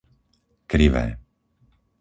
Krivé 0.71 1.05